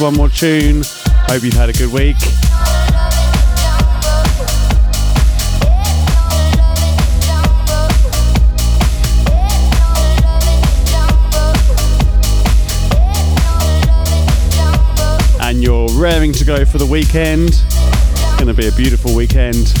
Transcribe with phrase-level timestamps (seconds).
[0.00, 0.82] one more tune.
[1.28, 2.16] Hope you've had a good week.
[15.40, 17.50] And you're raring to go for the weekend.
[17.50, 19.72] It's going to be a beautiful weekend.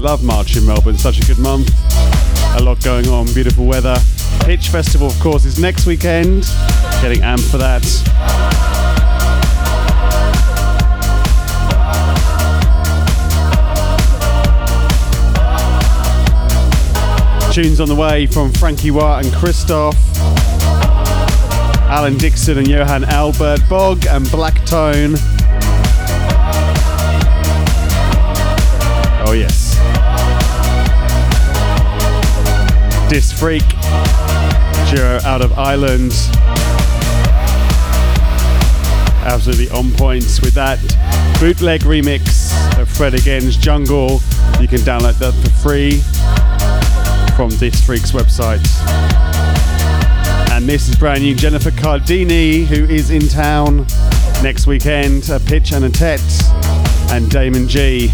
[0.00, 1.70] Love March in Melbourne, such a good month.
[2.56, 3.96] A lot going on, beautiful weather.
[4.46, 6.44] Pitch Festival, of course, is next weekend.
[7.02, 7.82] Getting amped for that.
[17.52, 19.96] Tunes on the way from Frankie Wah and Christoph,
[21.90, 25.16] Alan Dixon and Johan Albert, Bog and Black Tone.
[29.26, 29.74] Oh, yes.
[33.10, 33.64] Disfreak
[34.96, 36.12] duo out of Ireland.
[39.26, 40.78] Absolutely on point with that
[41.38, 44.20] bootleg remix of Fred Again's Jungle.
[44.60, 46.00] You can download that for free
[47.36, 48.64] from Disc Freak's website.
[50.52, 53.86] And this is brand new Jennifer Cardini, who is in town
[54.42, 55.28] next weekend.
[55.28, 56.22] A pitch and a tet,
[57.10, 58.08] and Damon Jee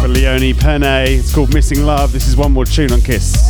[0.00, 1.18] for Leone Penne.
[1.18, 2.12] It's called Missing Love.
[2.12, 3.41] This is one more tune on Kiss.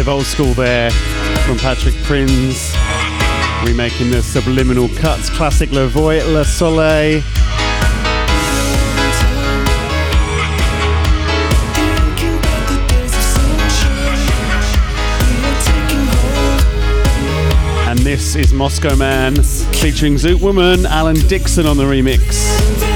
[0.00, 0.90] Of old school there
[1.44, 2.74] from Patrick Prince,
[3.66, 7.22] remaking the Subliminal Cuts classic Le Voie Le Soleil.
[17.86, 22.89] And this is Moscow Man featuring Zoot Woman, Alan Dixon on the remix.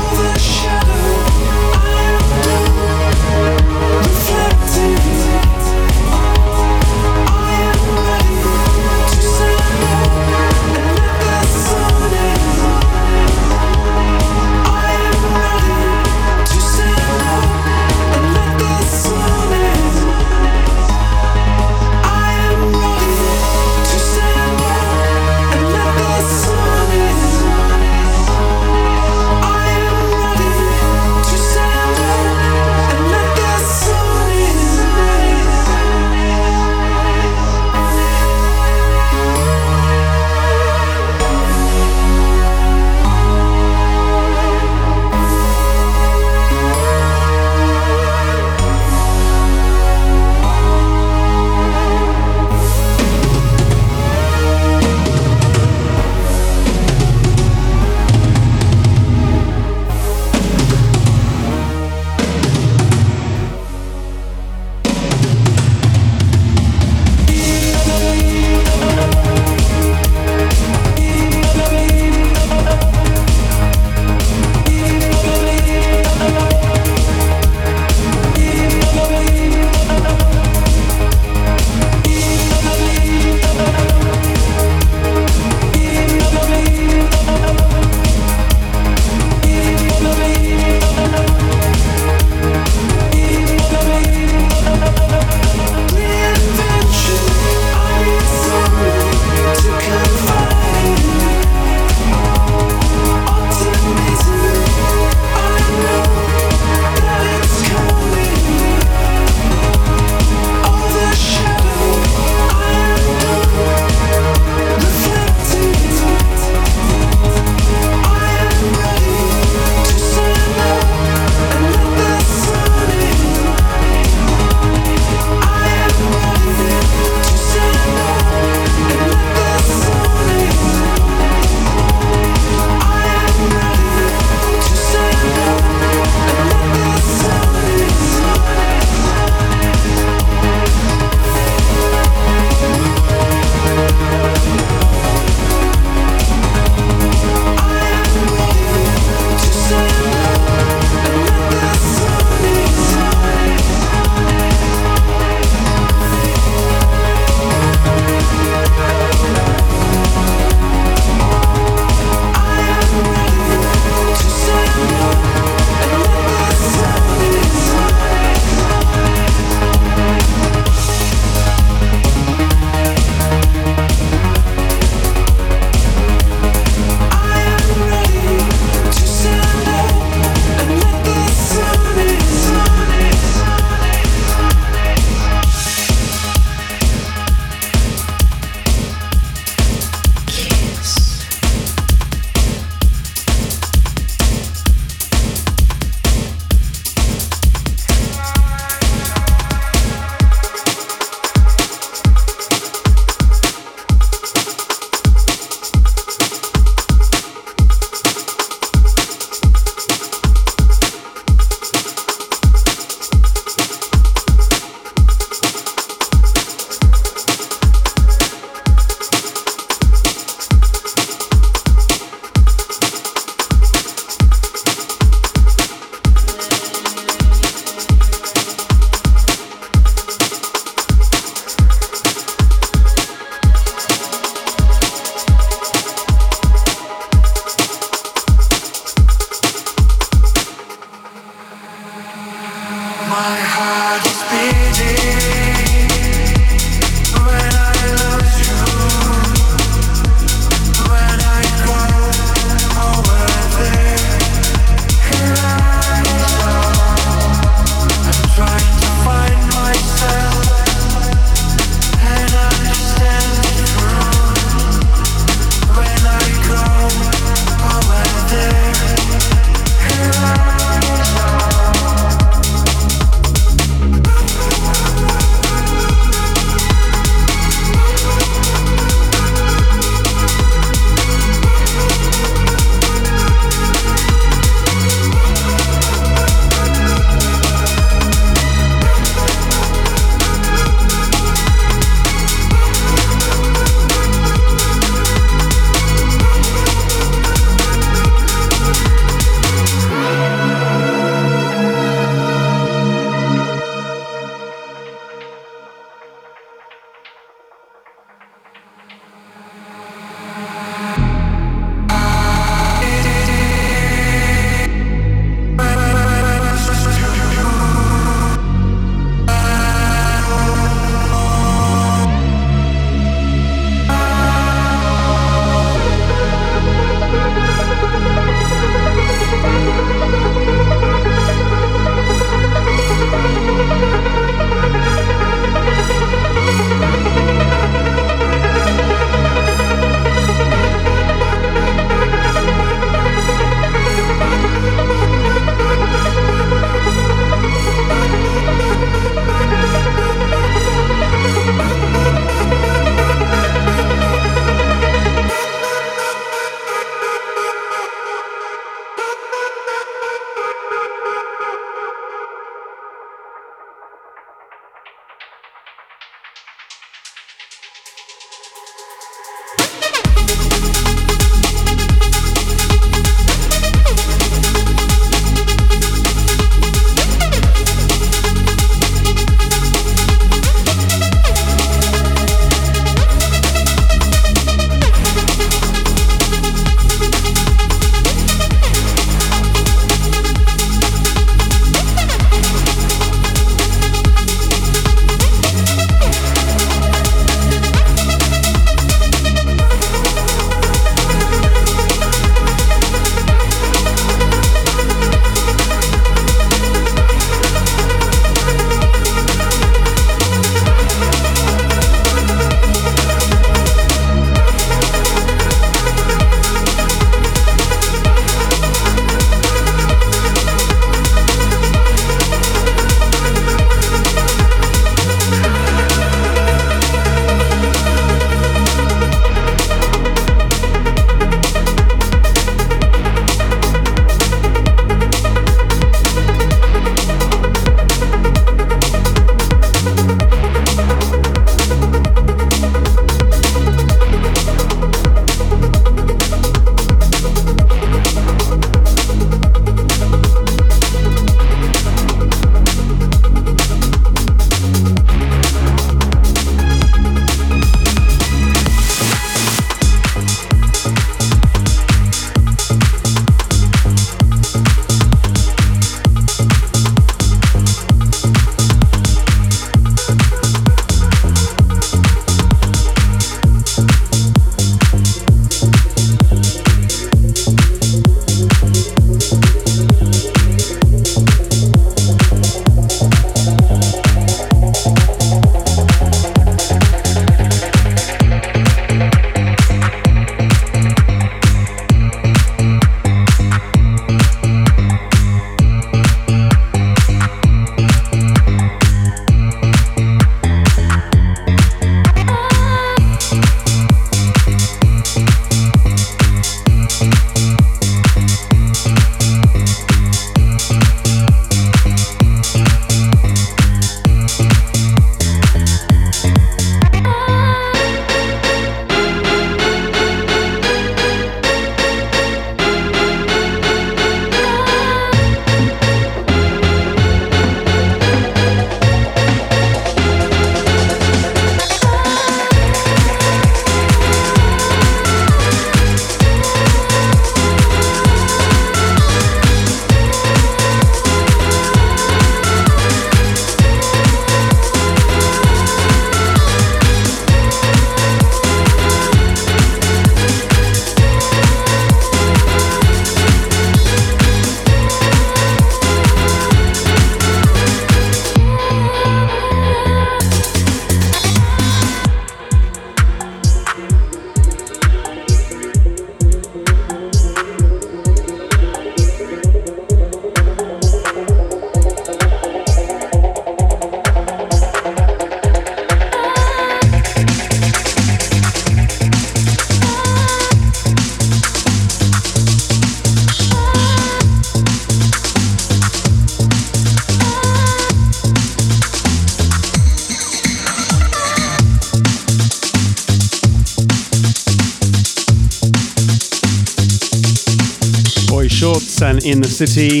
[599.24, 600.00] In the City.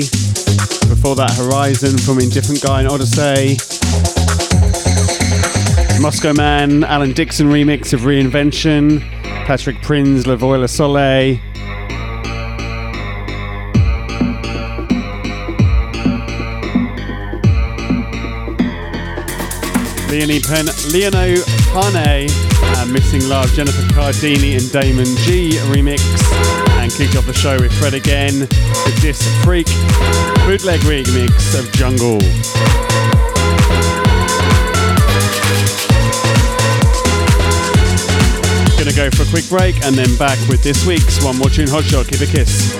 [0.88, 3.56] Before that, Horizon from Indifferent Guy and Odyssey.
[6.00, 9.00] Moscow Man, Alan Dixon remix of Reinvention.
[9.46, 11.40] Patrick Prince, La Voie Le Soleil.
[20.10, 21.36] Leonie Pen, Leono
[21.72, 26.00] Pane, uh, Missing Love, Jennifer Cardini and Damon Jee remix,
[26.82, 29.66] and kicked off the show with Fred again with this freak
[30.44, 32.18] bootleg remix of Jungle.
[38.76, 41.68] Gonna go for a quick break and then back with this week's One More Tune
[41.68, 42.08] Hotshot.
[42.10, 42.72] Give a kiss.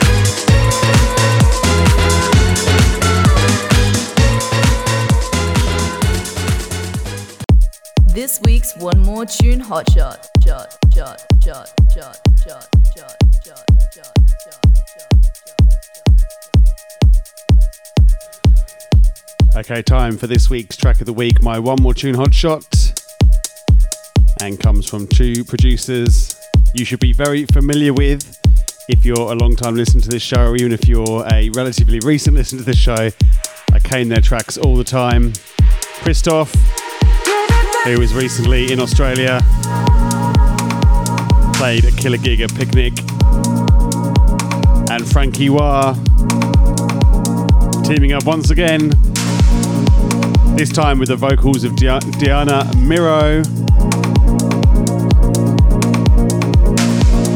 [8.12, 9.62] This week's One More Tune.
[9.62, 11.81] Shot, shot, shot, shot, shot,
[19.80, 21.42] Time for this week's track of the week.
[21.42, 23.00] My One More Tune Hotshot.
[24.42, 26.38] And comes from two producers
[26.74, 28.38] you should be very familiar with
[28.88, 32.00] if you're a long time listener to this show, or even if you're a relatively
[32.00, 33.08] recent listener to this show.
[33.72, 35.32] I cane their tracks all the time.
[36.02, 36.52] Christoph,
[37.84, 39.40] who was recently in Australia,
[41.54, 42.92] played a killer gig at Picnic.
[44.90, 45.94] And Frankie Wah
[47.84, 48.90] teaming up once again,
[50.56, 53.42] this time with the vocals of Dia- Diana Miro.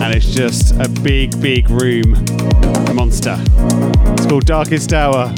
[0.02, 2.12] And it's just a big, big room
[2.94, 3.36] monster.
[4.12, 5.32] It's called Darkest Hour.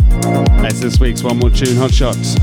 [0.61, 2.37] That's this week's One More Tune Hot Shots.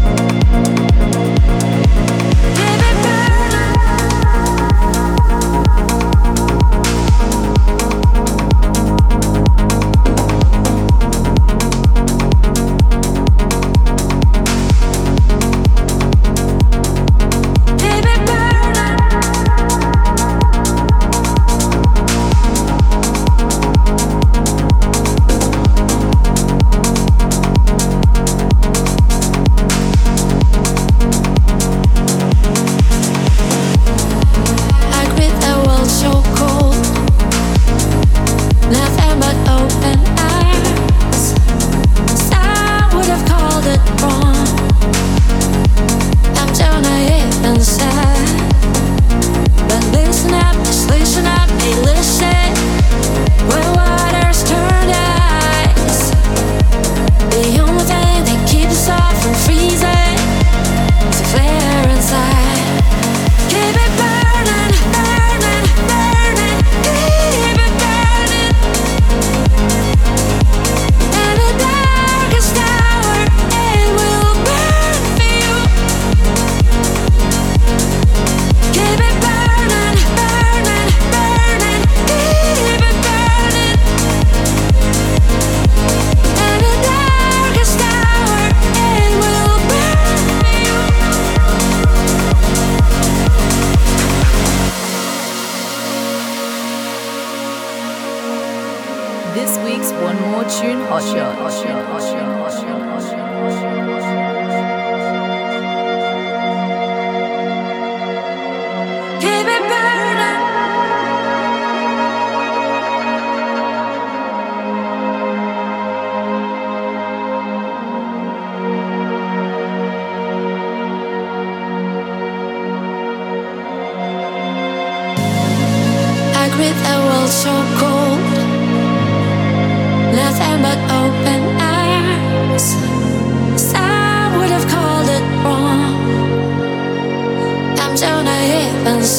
[139.06, 139.14] Keep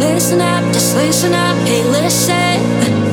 [0.00, 3.09] listen up, just listen up, it burning.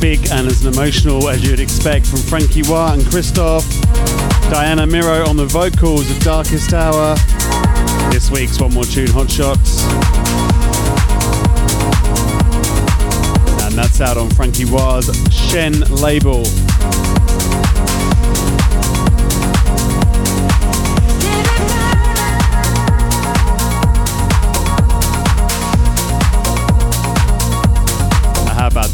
[0.00, 3.64] Big and as emotional as you'd expect from Frankie Wah and Christoph.
[4.50, 7.14] Diana Miro on the vocals of Darkest Hour.
[8.10, 9.82] This week's One More Tune Hot Shots.
[13.64, 16.44] And that's out on Frankie Wah's Shen label.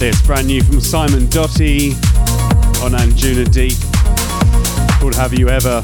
[0.03, 0.21] This?
[0.23, 1.93] Brand new from Simon Doty
[2.83, 3.79] on Anjuna Deep
[4.99, 5.81] called Have You Ever?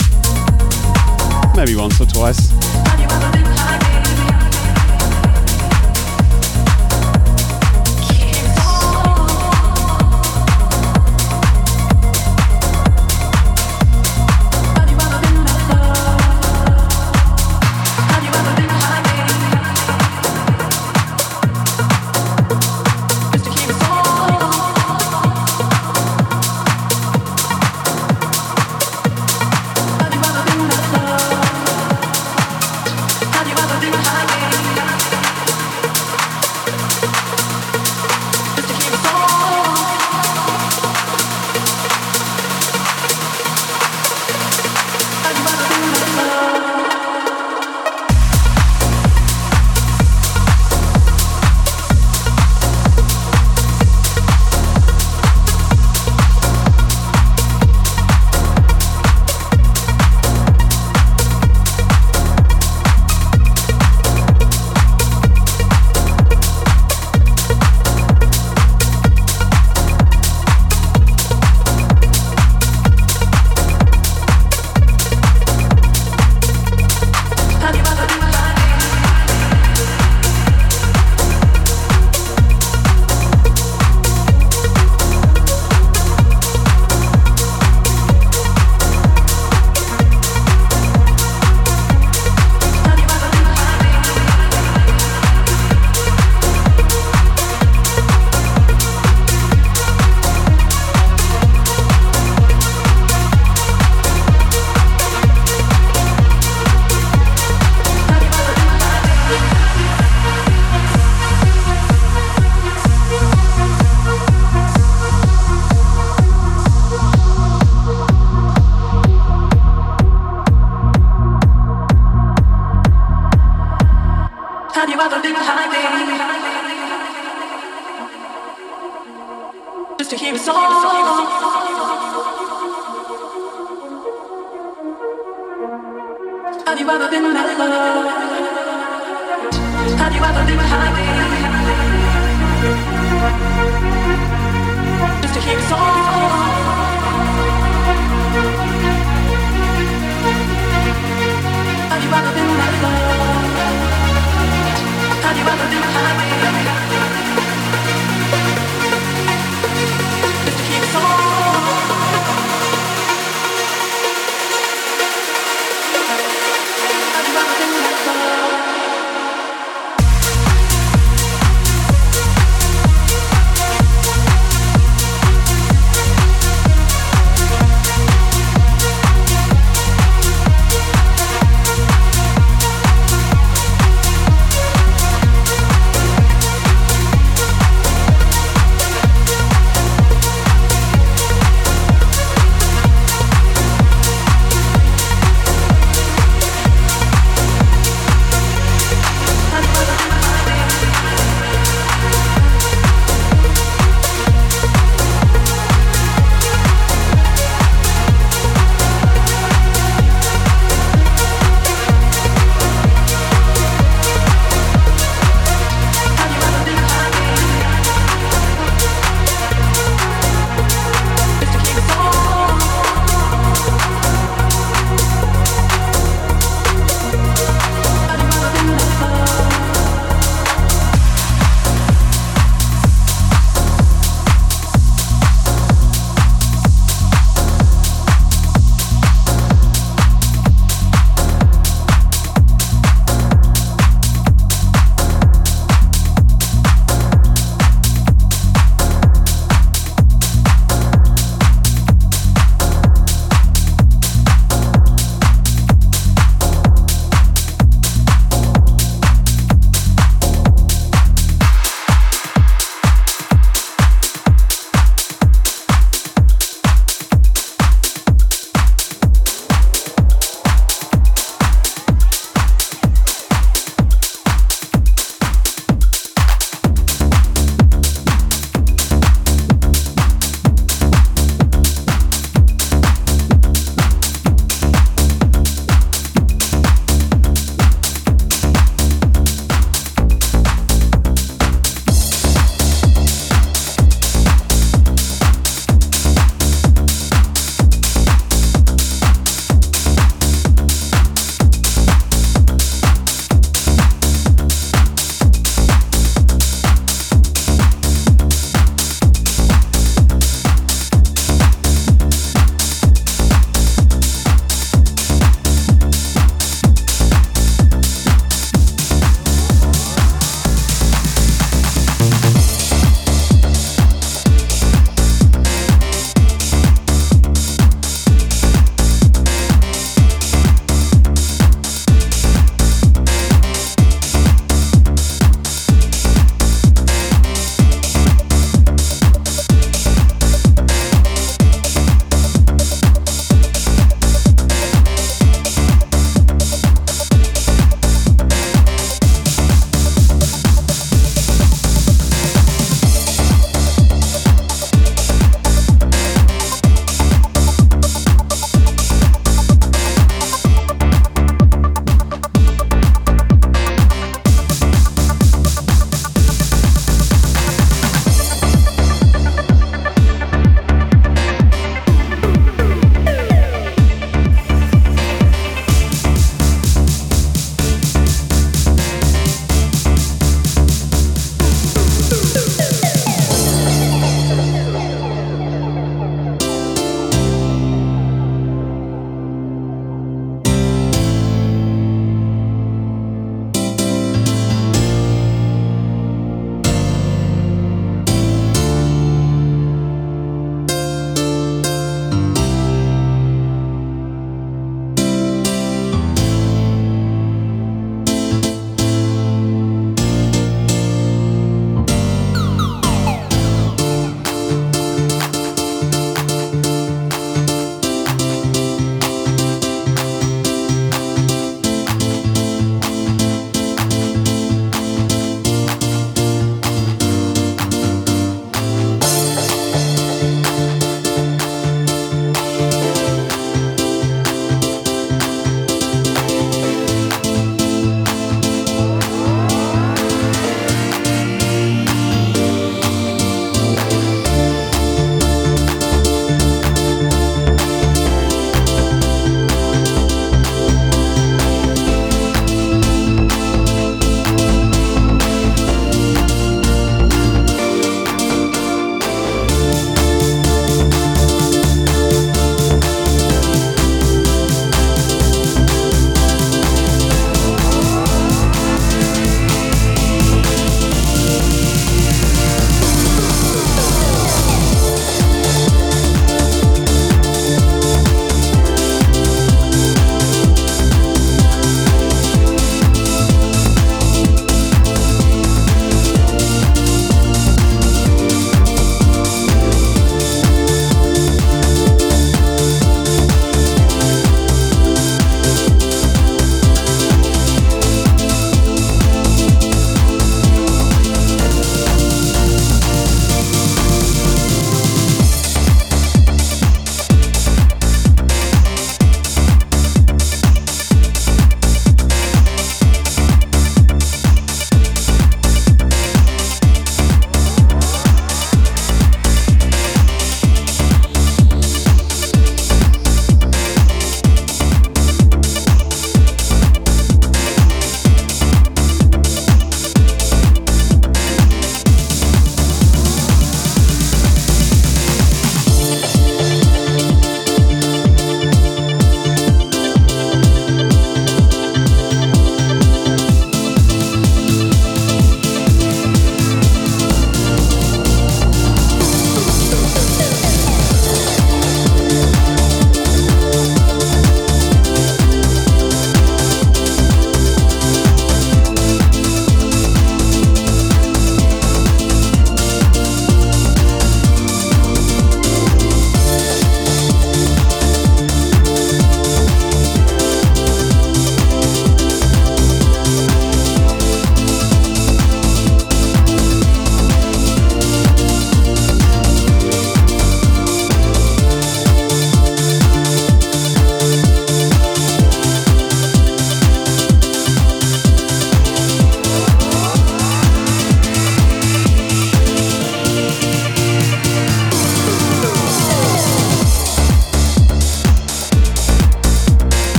[1.54, 2.57] Maybe once or twice.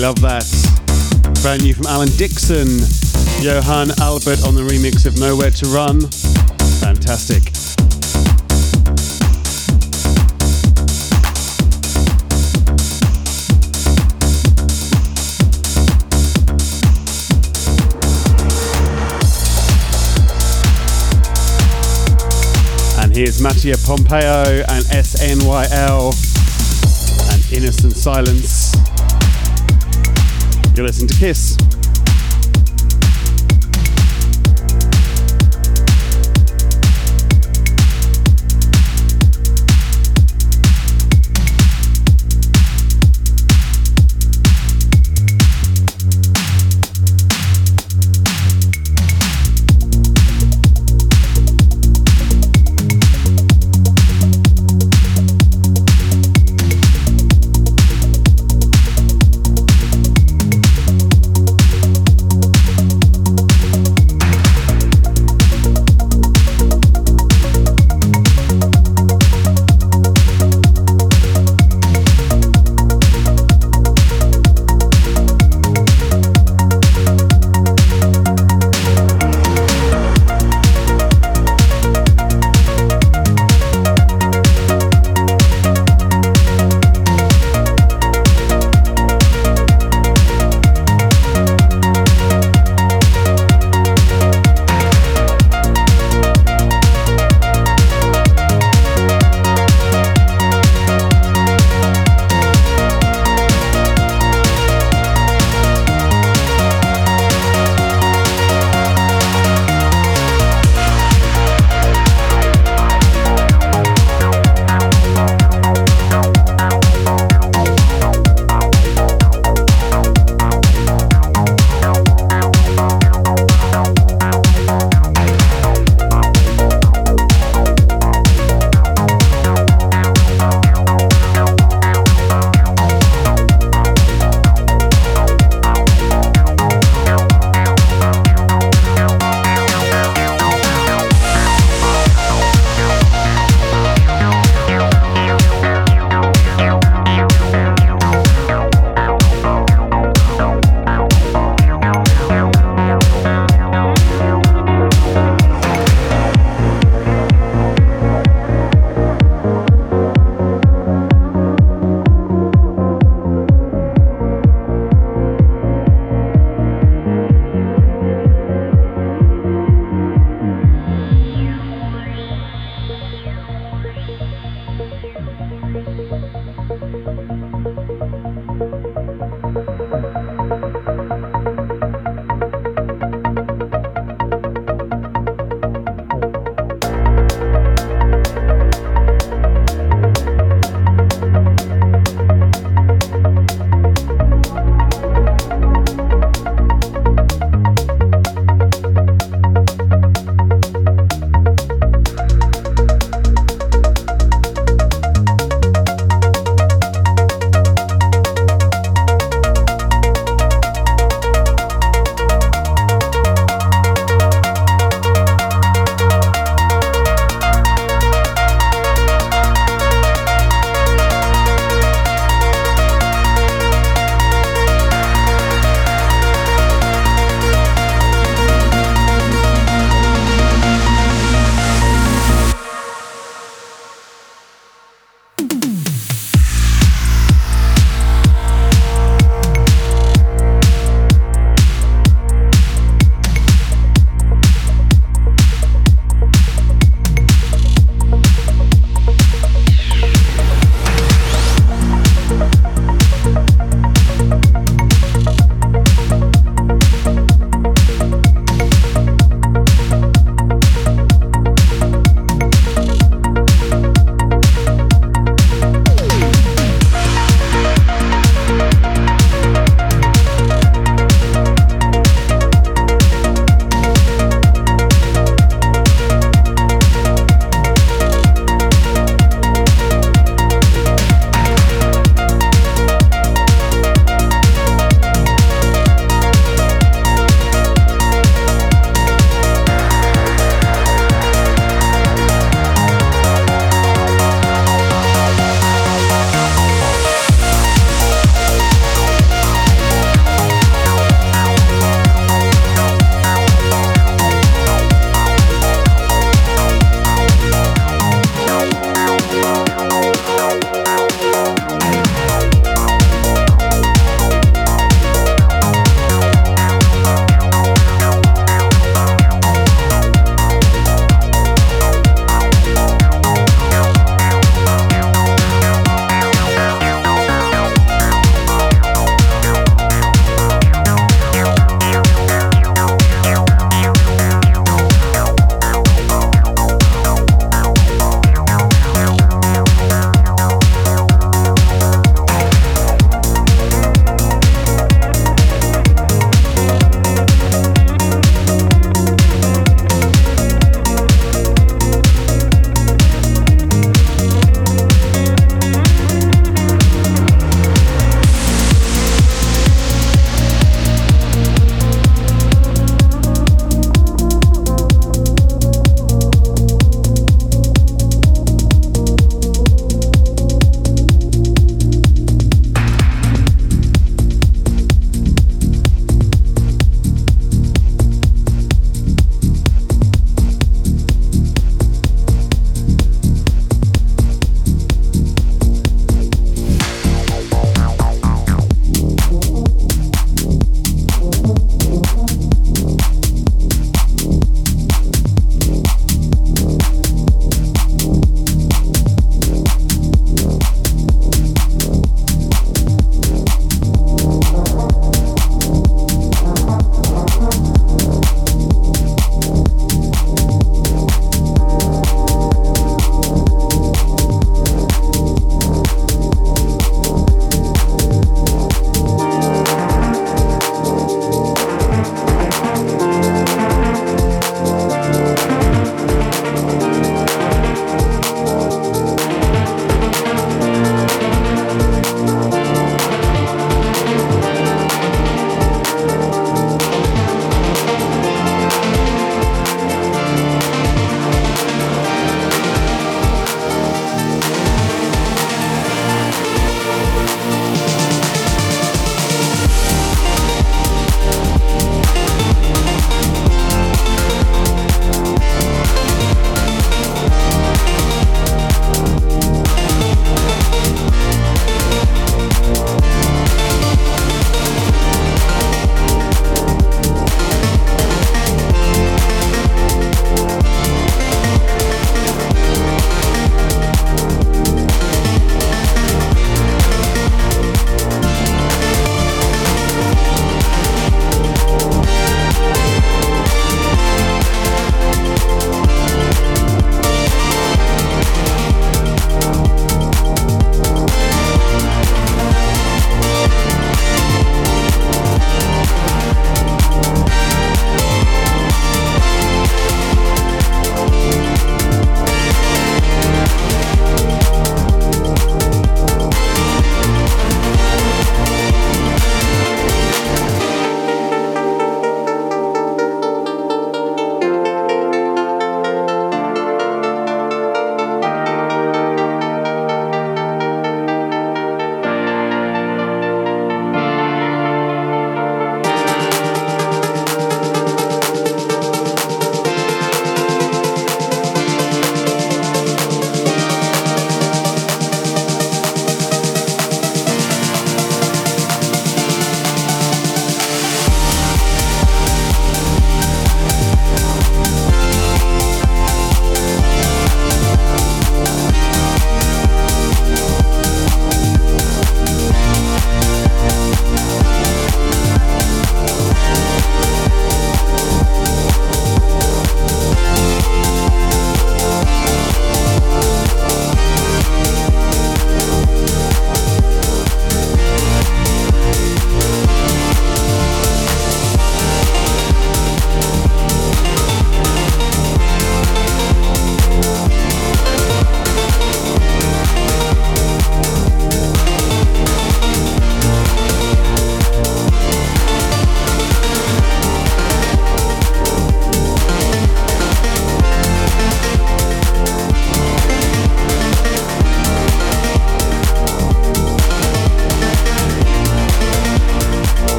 [0.00, 0.46] Love that.
[1.42, 2.78] Brand new from Alan Dixon.
[3.42, 6.00] Johan Albert on the remix of Nowhere to Run.
[6.80, 7.52] Fantastic.
[23.02, 26.14] And here's Mattia Pompeo and SNYL
[27.32, 28.89] and Innocent Silence.
[30.80, 31.69] You listen to Kiss.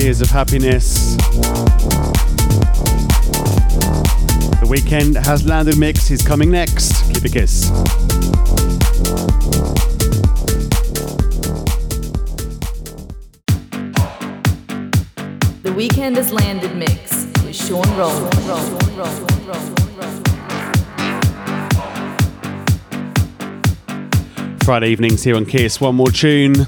[0.00, 1.14] Tears of Happiness.
[4.58, 6.08] The weekend has landed mix.
[6.08, 7.14] He's coming next.
[7.14, 7.70] Keep a kiss.
[15.62, 18.34] The weekend has landed mix with Shaun Rowland.
[24.64, 25.80] Friday evenings here on Kiss.
[25.80, 26.66] One more tune.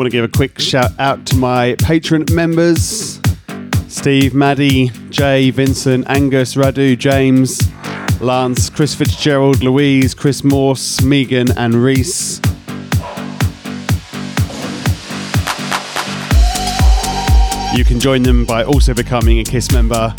[0.00, 3.20] Want to give a quick shout out to my Patreon members
[3.86, 7.70] Steve, Maddie, Jay, Vincent, Angus, Radu, James,
[8.18, 12.38] Lance, Chris Fitzgerald, Louise, Chris Morse, Megan, and Reese.
[17.76, 20.14] You can join them by also becoming a KISS member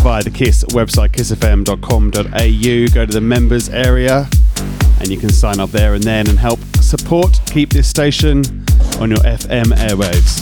[0.00, 2.94] via the KISS website, kissfm.com.au.
[2.94, 4.28] Go to the members area
[4.98, 8.61] and you can sign up there and then and help support keep this station
[9.02, 10.38] on your FM airwaves.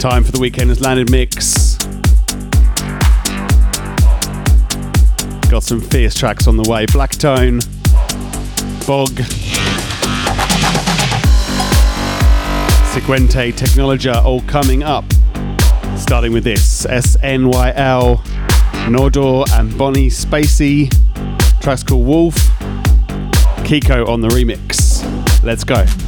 [0.00, 1.76] Time for the weekend has landed mix.
[5.50, 6.86] Got some fierce tracks on the way.
[6.86, 7.60] Blacktone,
[8.86, 9.10] Bog,
[12.94, 15.04] Sequente, Technologia, all coming up.
[15.98, 18.16] Starting with this SNYL,
[18.86, 20.90] Nordor and Bonnie Spacey.
[21.60, 22.55] Track's called Wolf.
[23.66, 25.02] Kiko on the remix.
[25.42, 26.05] Let's go.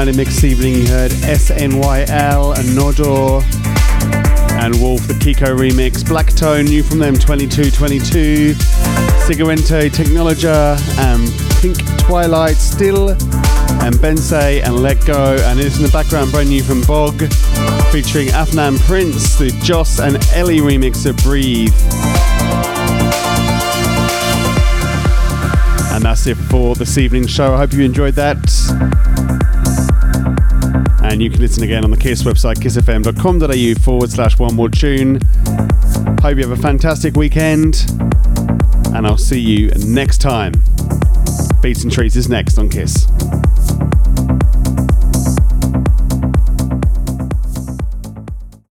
[0.00, 3.42] Atlantic Mix this evening, you heard SNYL and Nodor
[4.62, 6.02] and Wolf, the Kiko remix.
[6.02, 8.54] Blacktone, new from them 2222.
[9.26, 15.36] Siguente, Technologia, and Pink Twilight, Still, and Bensei, and Let Go.
[15.42, 17.18] And it's in the background, brand new from Bog,
[17.92, 21.74] featuring Afnan Prince, the Joss and Ellie remix of Breathe.
[25.92, 27.52] And that's it for this evening's show.
[27.52, 29.09] I hope you enjoyed that.
[31.20, 35.20] And you can listen again on the Kiss website, kissfm.com.au forward slash one more tune.
[36.22, 37.84] Hope you have a fantastic weekend.
[38.94, 40.52] And I'll see you next time.
[41.60, 43.06] Beats and Trees is next on Kiss.